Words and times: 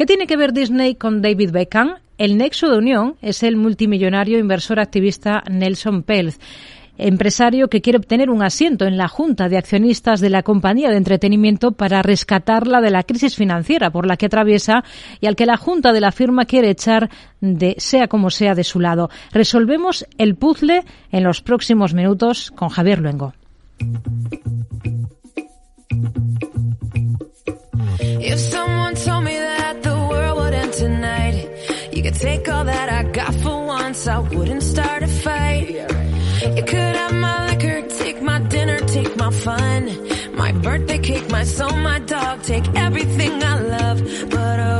¿Qué 0.00 0.06
tiene 0.06 0.26
que 0.26 0.38
ver 0.38 0.54
Disney 0.54 0.94
con 0.94 1.20
David 1.20 1.50
Beckham? 1.50 1.96
El 2.16 2.38
nexo 2.38 2.70
de 2.70 2.78
unión 2.78 3.16
es 3.20 3.42
el 3.42 3.58
multimillonario 3.58 4.38
inversor 4.38 4.80
activista 4.80 5.44
Nelson 5.50 6.04
Peltz 6.04 6.38
empresario 6.96 7.68
que 7.68 7.82
quiere 7.82 7.98
obtener 7.98 8.30
un 8.30 8.42
asiento 8.42 8.86
en 8.86 8.96
la 8.96 9.08
Junta 9.08 9.50
de 9.50 9.58
Accionistas 9.58 10.20
de 10.20 10.30
la 10.30 10.42
compañía 10.42 10.88
de 10.88 10.96
entretenimiento 10.96 11.72
para 11.72 12.00
rescatarla 12.00 12.80
de 12.80 12.90
la 12.90 13.02
crisis 13.02 13.36
financiera 13.36 13.90
por 13.90 14.06
la 14.06 14.16
que 14.16 14.24
atraviesa 14.24 14.84
y 15.20 15.26
al 15.26 15.36
que 15.36 15.44
la 15.44 15.58
Junta 15.58 15.92
de 15.92 16.00
la 16.00 16.12
firma 16.12 16.46
quiere 16.46 16.70
echar 16.70 17.10
de 17.42 17.74
sea 17.76 18.08
como 18.08 18.30
sea 18.30 18.54
de 18.54 18.64
su 18.64 18.80
lado. 18.80 19.10
Resolvemos 19.32 20.06
el 20.16 20.34
puzzle 20.34 20.84
en 21.12 21.24
los 21.24 21.42
próximos 21.42 21.92
minutos 21.92 22.50
con 22.52 22.70
Javier 22.70 23.00
Luengo. 23.00 23.34
You 36.56 36.64
could 36.64 36.96
have 36.96 37.14
my 37.14 37.46
liquor, 37.48 37.82
take 37.88 38.22
my 38.22 38.38
dinner, 38.40 38.78
take 38.80 39.16
my 39.16 39.30
fun, 39.30 39.82
my 40.34 40.52
birthday 40.52 40.98
cake, 40.98 41.30
my 41.30 41.44
soul, 41.44 41.76
my 41.76 41.98
dog, 42.00 42.42
take 42.42 42.66
everything 42.74 43.42
I 43.42 43.58
love. 43.58 43.98
But 44.30 44.60
oh, 44.60 44.79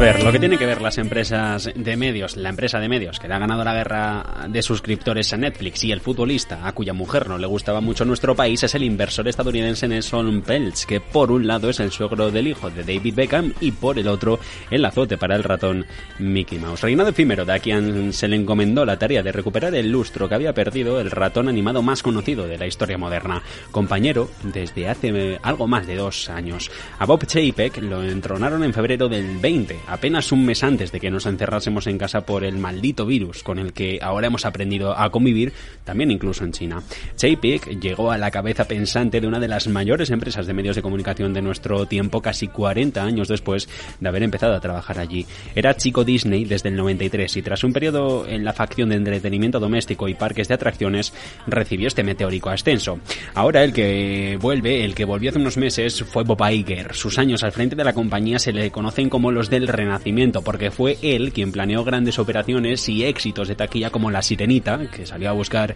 ver, 0.00 0.24
lo 0.24 0.32
que 0.32 0.38
tiene 0.38 0.56
que 0.56 0.64
ver 0.64 0.80
las 0.80 0.96
empresas 0.96 1.70
de 1.74 1.96
medios, 1.98 2.38
la 2.38 2.48
empresa 2.48 2.80
de 2.80 2.88
medios 2.88 3.18
que 3.18 3.28
le 3.28 3.34
ha 3.34 3.38
ganado 3.38 3.62
la 3.64 3.74
guerra 3.74 4.46
de 4.48 4.62
suscriptores 4.62 5.30
a 5.34 5.36
Netflix 5.36 5.84
y 5.84 5.92
el 5.92 6.00
futbolista 6.00 6.66
a 6.66 6.72
cuya 6.72 6.94
mujer 6.94 7.28
no 7.28 7.36
le 7.36 7.46
gustaba 7.46 7.82
mucho 7.82 8.06
nuestro 8.06 8.34
país 8.34 8.62
es 8.62 8.74
el 8.74 8.82
inversor 8.82 9.28
estadounidense 9.28 9.86
Nelson 9.86 10.40
Peltz, 10.40 10.86
que 10.86 11.00
por 11.00 11.30
un 11.30 11.46
lado 11.46 11.68
es 11.68 11.80
el 11.80 11.90
suegro 11.90 12.30
del 12.30 12.46
hijo 12.46 12.70
de 12.70 12.82
David 12.82 13.14
Beckham 13.14 13.52
y 13.60 13.72
por 13.72 13.98
el 13.98 14.08
otro 14.08 14.40
el 14.70 14.86
azote 14.86 15.18
para 15.18 15.36
el 15.36 15.44
ratón 15.44 15.84
Mickey 16.18 16.58
Mouse. 16.58 16.80
Reinado 16.80 17.10
efímero 17.10 17.44
de 17.44 17.52
a 17.52 17.58
quien 17.58 18.14
se 18.14 18.26
le 18.26 18.36
encomendó 18.36 18.86
la 18.86 18.98
tarea 18.98 19.22
de 19.22 19.32
recuperar 19.32 19.74
el 19.74 19.92
lustro 19.92 20.30
que 20.30 20.34
había 20.34 20.54
perdido 20.54 20.98
el 20.98 21.10
ratón 21.10 21.46
animado 21.46 21.82
más 21.82 22.02
conocido 22.02 22.46
de 22.46 22.56
la 22.56 22.66
historia 22.66 22.96
moderna, 22.96 23.42
compañero 23.70 24.30
desde 24.44 24.88
hace 24.88 25.38
algo 25.42 25.66
más 25.66 25.86
de 25.86 25.96
dos 25.96 26.30
años. 26.30 26.70
A 26.98 27.04
Bob 27.04 27.26
Chapek 27.26 27.82
lo 27.82 28.02
entronaron 28.02 28.64
en 28.64 28.72
febrero 28.72 29.06
del 29.06 29.36
20 29.36 29.89
apenas 29.90 30.32
un 30.32 30.46
mes 30.46 30.62
antes 30.62 30.92
de 30.92 31.00
que 31.00 31.10
nos 31.10 31.26
encerrásemos 31.26 31.86
en 31.86 31.98
casa 31.98 32.22
por 32.22 32.44
el 32.44 32.58
maldito 32.58 33.06
virus 33.06 33.42
con 33.42 33.58
el 33.58 33.72
que 33.72 33.98
ahora 34.00 34.28
hemos 34.28 34.46
aprendido 34.46 34.96
a 34.96 35.10
convivir, 35.10 35.52
también 35.84 36.10
incluso 36.10 36.44
en 36.44 36.52
China. 36.52 36.82
Chapek 37.16 37.80
llegó 37.80 38.10
a 38.10 38.18
la 38.18 38.30
cabeza 38.30 38.64
pensante 38.64 39.20
de 39.20 39.26
una 39.26 39.40
de 39.40 39.48
las 39.48 39.66
mayores 39.68 40.10
empresas 40.10 40.46
de 40.46 40.54
medios 40.54 40.76
de 40.76 40.82
comunicación 40.82 41.32
de 41.34 41.42
nuestro 41.42 41.86
tiempo 41.86 42.22
casi 42.22 42.48
40 42.48 43.02
años 43.02 43.28
después 43.28 43.68
de 43.98 44.08
haber 44.08 44.22
empezado 44.22 44.54
a 44.54 44.60
trabajar 44.60 44.98
allí. 44.98 45.26
Era 45.54 45.76
chico 45.76 46.04
Disney 46.04 46.44
desde 46.44 46.68
el 46.68 46.76
93 46.76 47.36
y 47.36 47.42
tras 47.42 47.64
un 47.64 47.72
periodo 47.72 48.26
en 48.26 48.44
la 48.44 48.52
facción 48.52 48.90
de 48.90 48.96
entretenimiento 48.96 49.58
doméstico 49.58 50.08
y 50.08 50.14
parques 50.14 50.48
de 50.48 50.54
atracciones 50.54 51.12
recibió 51.46 51.88
este 51.88 52.04
meteórico 52.04 52.50
ascenso. 52.50 53.00
Ahora 53.34 53.64
el 53.64 53.72
que 53.72 54.38
vuelve, 54.40 54.84
el 54.84 54.94
que 54.94 55.04
volvió 55.04 55.30
hace 55.30 55.38
unos 55.38 55.56
meses 55.56 56.04
fue 56.04 56.24
Bob 56.24 56.40
Iger. 56.48 56.94
Sus 56.94 57.18
años 57.18 57.42
al 57.42 57.52
frente 57.52 57.76
de 57.76 57.84
la 57.84 57.92
compañía 57.92 58.38
se 58.38 58.52
le 58.52 58.70
conocen 58.70 59.08
como 59.08 59.32
los 59.32 59.50
del 59.50 59.68
renacimiento, 59.80 60.42
porque 60.42 60.70
fue 60.70 60.98
él 61.02 61.32
quien 61.32 61.52
planeó 61.52 61.84
grandes 61.84 62.18
operaciones 62.18 62.88
y 62.88 63.04
éxitos 63.04 63.48
de 63.48 63.54
taquilla 63.54 63.90
como 63.90 64.10
La 64.10 64.22
Sirenita, 64.22 64.78
que 64.90 65.06
salió 65.06 65.30
a 65.30 65.32
buscar 65.32 65.74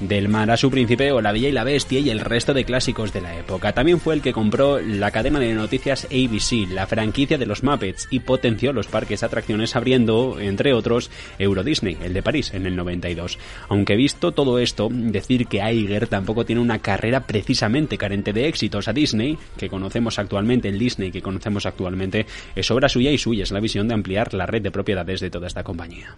del 0.00 0.28
mar 0.28 0.50
a 0.50 0.56
su 0.56 0.70
príncipe 0.70 1.12
o 1.12 1.20
La 1.20 1.32
Bella 1.32 1.48
y 1.48 1.52
la 1.52 1.64
Bestia 1.64 2.00
y 2.00 2.10
el 2.10 2.20
resto 2.20 2.54
de 2.54 2.64
clásicos 2.64 3.12
de 3.12 3.20
la 3.20 3.38
época. 3.38 3.72
También 3.72 4.00
fue 4.00 4.14
el 4.14 4.22
que 4.22 4.32
compró 4.32 4.80
la 4.80 5.10
cadena 5.10 5.38
de 5.38 5.54
noticias 5.54 6.06
ABC, 6.06 6.68
la 6.70 6.86
franquicia 6.86 7.38
de 7.38 7.46
los 7.46 7.62
Muppets, 7.62 8.08
y 8.10 8.20
potenció 8.20 8.72
los 8.72 8.86
parques 8.86 9.22
atracciones 9.22 9.76
abriendo, 9.76 10.38
entre 10.40 10.74
otros, 10.74 11.10
Euro 11.38 11.62
Disney, 11.62 11.96
el 12.02 12.14
de 12.14 12.22
París, 12.22 12.52
en 12.54 12.66
el 12.66 12.76
92. 12.76 13.38
Aunque 13.68 13.96
visto 13.96 14.32
todo 14.32 14.58
esto, 14.58 14.88
decir 14.90 15.46
que 15.46 15.58
Iger 15.58 16.08
tampoco 16.08 16.44
tiene 16.44 16.60
una 16.60 16.80
carrera 16.80 17.26
precisamente 17.26 17.98
carente 17.98 18.32
de 18.32 18.48
éxitos 18.48 18.88
a 18.88 18.92
Disney, 18.92 19.38
que 19.56 19.68
conocemos 19.68 20.18
actualmente, 20.18 20.68
el 20.68 20.78
Disney 20.78 21.10
que 21.10 21.22
conocemos 21.22 21.66
actualmente, 21.66 22.26
es 22.54 22.70
obra 22.70 22.88
suya 22.88 23.10
y 23.10 23.18
suya 23.18 23.42
es 23.42 23.52
la 23.52 23.60
visión 23.60 23.88
de 23.88 23.94
ampliar 23.94 24.34
la 24.34 24.46
red 24.46 24.62
de 24.62 24.70
propiedades 24.70 25.20
de 25.20 25.30
toda 25.30 25.46
esta 25.46 25.64
compañía. 25.64 26.16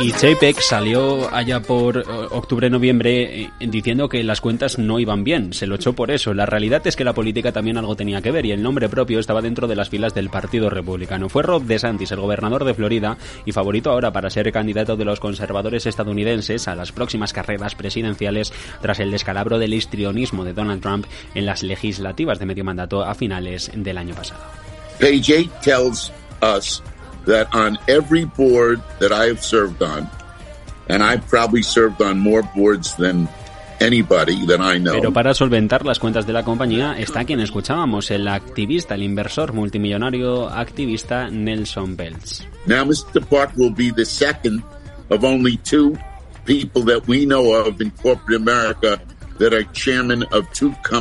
Y 0.00 0.12
JPEG 0.12 0.60
salió 0.60 1.28
allá 1.34 1.60
por 1.60 1.98
eh, 1.98 2.02
octubre-noviembre 2.30 3.42
eh, 3.42 3.50
diciendo 3.58 4.08
que 4.08 4.22
las 4.22 4.40
cuentas 4.40 4.78
no 4.78 5.00
iban 5.00 5.24
bien. 5.24 5.52
Se 5.52 5.66
lo 5.66 5.74
echó 5.74 5.92
por 5.92 6.12
eso. 6.12 6.34
La 6.34 6.46
realidad 6.46 6.86
es 6.86 6.94
que 6.94 7.02
la 7.02 7.14
política 7.14 7.50
también 7.50 7.78
algo 7.78 7.96
tenía 7.96 8.22
que 8.22 8.30
ver 8.30 8.46
y 8.46 8.52
el 8.52 8.62
nombre 8.62 8.88
propio 8.88 9.18
estaba 9.18 9.42
dentro 9.42 9.66
de 9.66 9.74
las 9.74 9.88
filas 9.88 10.14
del 10.14 10.30
Partido 10.30 10.70
Republicano. 10.70 11.28
Fue 11.28 11.42
Rob 11.42 11.64
DeSantis, 11.64 12.12
el 12.12 12.20
gobernador 12.20 12.64
de 12.64 12.74
Florida 12.74 13.18
y 13.44 13.50
favorito 13.50 13.90
ahora 13.90 14.12
para 14.12 14.30
ser 14.30 14.52
candidato 14.52 14.96
de 14.96 15.04
los 15.04 15.18
conservadores 15.18 15.84
estadounidenses 15.84 16.68
a 16.68 16.76
las 16.76 16.92
próximas 16.92 17.32
carreras 17.32 17.74
presidenciales 17.74 18.52
tras 18.80 19.00
el 19.00 19.10
descalabro 19.10 19.58
del 19.58 19.74
histrionismo 19.74 20.44
de 20.44 20.52
Donald 20.52 20.80
Trump 20.80 21.06
en 21.34 21.44
las 21.44 21.64
legislativas 21.64 22.38
de 22.38 22.46
medio 22.46 22.64
mandato 22.64 23.02
a 23.02 23.16
finales 23.16 23.72
del 23.74 23.98
año 23.98 24.14
pasado. 24.14 24.40
Page 25.00 25.48
tells 25.60 26.12
us 26.40 26.82
that 27.28 27.54
on 27.54 27.78
every 27.86 28.24
board 28.24 28.82
that 28.98 29.12
I 29.12 29.26
have 29.26 29.44
served 29.44 29.82
on, 29.82 30.08
and 30.88 31.02
I've 31.02 31.26
probably 31.28 31.62
served 31.62 32.02
on 32.02 32.18
more 32.18 32.42
boards 32.42 32.96
than 32.96 33.28
anybody 33.80 34.44
that 34.46 34.60
I 34.60 34.78
know. 34.78 34.94
Pero 34.94 35.12
para 35.12 35.34
solventar 35.34 35.84
las 35.84 35.98
cuentas 35.98 36.26
de 36.26 36.32
la 36.32 36.42
compañía 36.42 36.98
está 36.98 37.24
quien 37.24 37.40
escuchábamos, 37.40 38.10
el 38.10 38.26
activista, 38.26 38.94
el 38.94 39.02
inversor 39.02 39.52
multimillonario 39.52 40.48
activista 40.48 41.28
Nelson 41.30 41.96
Bells. 41.96 42.46
Now 42.66 42.84
Mr. 42.84 43.24
Park 43.24 43.52
will 43.56 43.74
be 43.74 43.90
the 43.90 44.04
second 44.04 44.62
of 45.10 45.24
only 45.24 45.58
two 45.58 45.96
people 46.44 46.82
that 46.84 47.06
we 47.06 47.26
know 47.26 47.52
of 47.54 47.80
in 47.80 47.90
corporate 48.02 48.40
America 48.40 49.00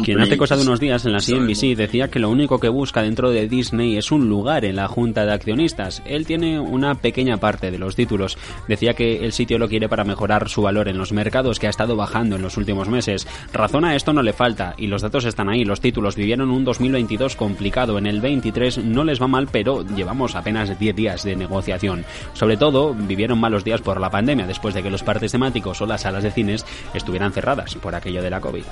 quien 0.03 0.21
hace 0.21 0.37
cosa 0.37 0.55
de 0.55 0.61
unos 0.61 0.79
días 0.79 1.05
en 1.05 1.13
la 1.13 1.19
CNBC 1.19 1.75
decía 1.75 2.09
que 2.09 2.19
lo 2.19 2.29
único 2.29 2.59
que 2.59 2.69
busca 2.69 3.01
dentro 3.01 3.31
de 3.31 3.47
Disney 3.47 3.97
es 3.97 4.11
un 4.11 4.29
lugar 4.29 4.65
en 4.65 4.75
la 4.75 4.87
junta 4.87 5.25
de 5.25 5.33
accionistas. 5.33 6.01
Él 6.05 6.25
tiene 6.25 6.59
una 6.59 6.95
pequeña 6.95 7.37
parte 7.37 7.71
de 7.71 7.79
los 7.79 7.95
títulos. 7.95 8.37
Decía 8.67 8.93
que 8.93 9.25
el 9.25 9.33
sitio 9.33 9.57
lo 9.57 9.67
quiere 9.67 9.89
para 9.89 10.03
mejorar 10.03 10.49
su 10.49 10.61
valor 10.61 10.87
en 10.87 10.97
los 10.97 11.11
mercados 11.11 11.59
que 11.59 11.67
ha 11.67 11.71
estado 11.71 11.95
bajando 11.95 12.35
en 12.35 12.41
los 12.41 12.57
últimos 12.57 12.89
meses. 12.89 13.27
Razón 13.53 13.85
a 13.85 13.95
esto 13.95 14.13
no 14.13 14.21
le 14.21 14.33
falta 14.33 14.75
y 14.77 14.87
los 14.87 15.01
datos 15.01 15.25
están 15.25 15.49
ahí. 15.49 15.65
Los 15.65 15.81
títulos 15.81 16.15
vivieron 16.15 16.51
un 16.51 16.63
2022 16.63 17.35
complicado. 17.35 17.97
En 17.97 18.05
el 18.05 18.21
23 18.21 18.79
no 18.79 19.03
les 19.03 19.21
va 19.21 19.27
mal, 19.27 19.47
pero 19.51 19.83
llevamos 19.83 20.35
apenas 20.35 20.77
10 20.77 20.95
días 20.95 21.23
de 21.23 21.35
negociación. 21.35 22.05
Sobre 22.33 22.57
todo, 22.57 22.93
vivieron 22.93 23.39
malos 23.39 23.63
días 23.63 23.81
por 23.81 23.99
la 23.99 24.09
pandemia 24.09 24.45
después 24.45 24.75
de 24.75 24.83
que 24.83 24.89
los 24.89 25.03
parques 25.03 25.31
temáticos 25.31 25.81
o 25.81 25.85
las 25.85 26.01
salas 26.01 26.23
de 26.23 26.31
cines 26.31 26.65
estuvieran 26.93 27.33
cerradas 27.33 27.75
por 27.75 27.95
aquello 27.95 28.21
de 28.21 28.26
la 28.29 28.39
COVID. 28.39 28.65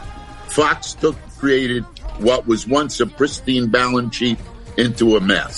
Fox 0.50 0.94
took 0.94 1.16
created 1.38 1.84
what 2.20 2.48
was 2.48 2.68
once 2.68 3.00
a 3.00 3.06
pristine 3.06 3.68
balance 3.68 4.16
sheet 4.16 4.40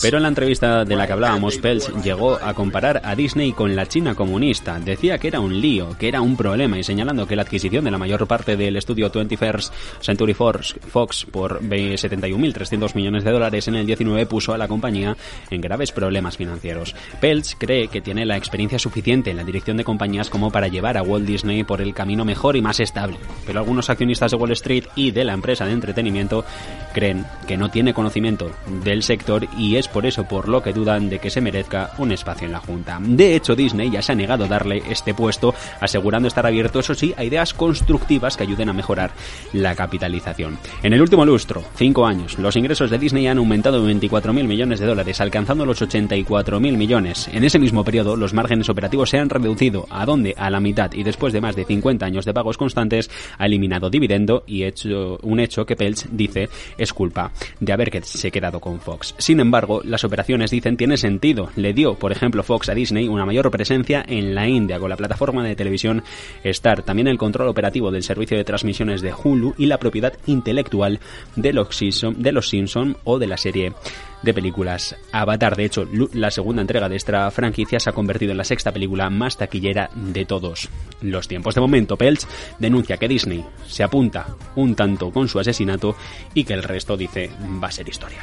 Pero 0.02 0.18
en 0.18 0.24
la 0.24 0.30
entrevista 0.30 0.86
de 0.86 0.96
la 0.96 1.08
que 1.08 1.14
hablábamos, 1.14 1.58
Peltz 1.58 1.92
llegó 2.04 2.36
a 2.36 2.54
comparar 2.54 3.02
a 3.04 3.16
Disney 3.16 3.52
con 3.52 3.76
la 3.76 3.88
China 3.88 4.14
comunista. 4.14 4.80
Decía 4.80 5.18
que 5.18 5.28
era 5.28 5.40
un 5.40 5.60
lío, 5.60 5.98
que 5.98 6.08
era 6.08 6.22
un 6.22 6.38
problema 6.38 6.78
y 6.78 6.84
señalando 6.84 7.28
que 7.28 7.36
la 7.36 7.42
adquisición 7.42 7.86
de 7.86 7.92
la 7.92 7.98
mayor 7.98 8.28
parte 8.28 8.56
del 8.56 8.78
estudio 8.78 9.12
21st 9.12 9.72
Century 10.02 10.34
Fox, 10.34 10.76
Fox 10.92 11.26
por 11.26 11.62
71.300 11.62 12.96
millones 12.96 13.24
de 13.24 13.32
dólares 13.32 13.68
en 13.68 13.76
el 13.76 13.86
19 13.86 14.26
puso 14.28 14.54
a 14.54 14.58
la 14.58 14.68
compañía 14.68 15.18
en 15.50 15.62
graves 15.62 15.92
problemas 15.92 16.38
financieros. 16.38 16.96
Peltz 17.20 17.56
cree 17.58 17.88
que 17.88 18.02
tiene 18.02 18.26
la 18.26 18.38
experiencia 18.38 18.78
suficiente 18.78 19.32
en 19.32 19.38
la 19.38 19.44
dirección 19.44 19.78
de 19.78 19.84
compañías 19.84 20.30
como 20.30 20.52
para 20.52 20.68
llevar 20.68 20.98
a 20.98 21.02
Walt 21.02 21.26
Disney 21.26 21.64
por 21.64 21.82
el 21.82 21.94
camino 21.94 22.24
mejor 22.24 22.56
y 22.56 22.62
más 22.62 22.80
estable. 22.80 23.18
Pero 23.46 23.60
algunos 23.60 23.90
accionistas 23.90 24.32
de 24.32 24.38
Wall 24.38 24.52
Street 24.52 24.86
y 24.96 25.12
de 25.12 25.26
la 25.26 25.34
empresa 25.34 25.66
de 25.66 25.72
entretenimiento 25.72 26.46
creen 26.94 27.26
que 27.48 27.58
no 27.58 27.70
tiene 27.70 27.94
conocimiento 27.94 28.52
del 28.84 29.04
sector 29.08 29.48
y 29.58 29.78
es 29.78 29.88
por 29.88 30.06
eso 30.06 30.26
por 30.26 30.48
lo 30.48 30.62
que 30.62 30.74
dudan 30.74 31.10
de 31.10 31.20
que 31.20 31.30
se 31.30 31.42
merezca 31.42 31.92
un 31.98 32.12
espacio 32.12 32.46
en 32.46 32.52
la 32.52 32.60
Junta. 32.60 33.00
De 33.02 33.36
hecho, 33.36 33.56
Disney 33.56 33.90
ya 33.90 34.02
se 34.02 34.12
ha 34.12 34.16
negado 34.16 34.46
a 34.46 34.48
darle 34.48 34.84
este 34.90 35.14
puesto, 35.14 35.56
asegurando 35.80 36.28
estar 36.28 36.46
abierto, 36.46 36.80
eso 36.80 36.94
sí, 36.94 37.14
a 37.18 37.24
ideas 37.24 37.54
constructivas 37.54 38.38
que 38.38 38.44
ayuden 38.44 38.70
a 38.70 38.74
mejorar 38.74 39.12
la 39.54 39.74
capitalización. 39.76 40.60
En 40.84 40.94
el 40.94 41.02
último 41.02 41.26
lustro, 41.26 41.64
cinco 41.76 42.06
años, 42.06 42.38
los 42.38 42.56
ingresos 42.56 42.92
de 42.92 43.00
Disney 43.00 43.28
han 43.28 43.38
aumentado 43.38 43.78
en 43.88 44.00
24.000 44.00 44.44
millones 44.44 44.80
de 44.80 44.86
dólares, 44.86 45.22
alcanzando 45.22 45.66
los 45.66 45.82
84.000 45.82 46.60
millones. 46.78 47.30
En 47.32 47.44
ese 47.44 47.60
mismo 47.60 47.84
periodo, 47.84 48.16
los 48.16 48.34
márgenes 48.34 48.70
operativos 48.70 49.10
se 49.10 49.20
han 49.20 49.30
reducido. 49.30 49.88
¿A 49.90 50.06
dónde? 50.06 50.36
A 50.38 50.50
la 50.50 50.60
mitad. 50.60 50.92
Y 50.94 51.04
después 51.04 51.34
de 51.34 51.42
más 51.42 51.56
de 51.56 51.66
50 51.66 52.06
años 52.06 52.26
de 52.26 52.34
pagos 52.34 52.58
constantes, 52.58 53.10
ha 53.38 53.46
eliminado 53.46 53.90
dividendo 53.90 54.44
y 54.46 54.64
hecho 54.64 55.18
un 55.24 55.40
hecho 55.40 55.66
que 55.66 55.76
Pelch 55.76 56.08
dice 56.12 56.50
es 56.78 56.94
culpa 56.94 57.32
de 57.60 57.74
haber 57.74 57.90
que 57.90 58.02
se 58.02 58.32
quedado 58.32 58.60
con 58.60 58.80
Fox. 58.80 58.97
Sin 59.18 59.40
embargo, 59.40 59.82
las 59.84 60.04
operaciones 60.04 60.52
dicen 60.52 60.78
tiene 60.78 60.98
sentido. 60.98 61.50
Le 61.56 61.74
dio, 61.74 61.96
por 61.96 62.12
ejemplo, 62.12 62.44
Fox 62.44 62.70
a 62.70 62.74
Disney 62.74 63.08
una 63.08 63.26
mayor 63.26 63.50
presencia 63.52 64.04
en 64.08 64.36
la 64.36 64.48
India 64.48 64.80
con 64.80 64.90
la 64.90 64.98
plataforma 64.98 65.44
de 65.44 65.56
televisión 65.56 66.04
Star, 66.44 66.84
también 66.84 67.08
el 67.08 67.18
control 67.18 67.48
operativo 67.48 67.92
del 67.92 68.04
servicio 68.04 68.38
de 68.38 68.44
transmisiones 68.44 69.02
de 69.02 69.14
Hulu 69.14 69.56
y 69.58 69.66
la 69.66 69.78
propiedad 69.78 70.14
intelectual 70.26 71.00
de 71.36 71.54
los 71.54 71.76
Simpson, 71.76 72.22
de 72.22 72.32
los 72.32 72.50
Simpson 72.50 72.98
o 73.04 73.20
de 73.20 73.28
la 73.28 73.38
serie 73.38 73.74
de 74.22 74.34
películas 74.34 74.96
Avatar. 75.12 75.56
De 75.56 75.66
hecho, 75.66 75.88
la 76.14 76.32
segunda 76.32 76.62
entrega 76.62 76.90
de 76.90 76.96
esta 76.96 77.30
franquicia 77.32 77.80
se 77.80 77.90
ha 77.90 77.94
convertido 77.94 78.32
en 78.32 78.38
la 78.38 78.44
sexta 78.44 78.72
película 78.72 79.10
más 79.10 79.38
taquillera 79.38 79.90
de 79.96 80.26
todos 80.26 80.70
los 81.02 81.28
tiempos. 81.28 81.56
De 81.56 81.62
momento, 81.62 81.98
Pelch 81.98 82.28
denuncia 82.60 82.98
que 82.98 83.08
Disney 83.08 83.46
se 83.68 83.84
apunta 83.84 84.28
un 84.56 84.76
tanto 84.76 85.12
con 85.12 85.28
su 85.28 85.40
asesinato 85.40 85.96
y 86.34 86.44
que 86.44 86.54
el 86.54 86.64
resto 86.64 86.98
dice 86.98 87.30
va 87.62 87.68
a 87.68 87.72
ser 87.72 87.88
historia. 87.90 88.22